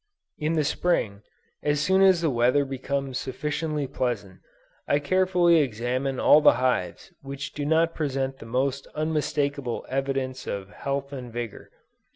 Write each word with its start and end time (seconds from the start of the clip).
In 0.39 0.53
the 0.53 0.63
Spring, 0.63 1.21
as 1.61 1.79
soon 1.79 2.01
as 2.01 2.21
the 2.21 2.31
weather 2.31 2.65
becomes 2.65 3.19
sufficiently 3.19 3.85
pleasant, 3.85 4.39
I 4.87 4.97
carefully 4.97 5.57
examine 5.59 6.19
all 6.19 6.41
the 6.41 6.53
hives 6.57 7.13
which 7.21 7.53
do 7.53 7.67
not 7.67 7.93
present 7.93 8.39
the 8.39 8.47
most 8.47 8.87
unmistakable 8.95 9.85
evidences 9.89 10.47
of 10.47 10.71
health 10.71 11.13
and 11.13 11.31
vigor. 11.31 11.69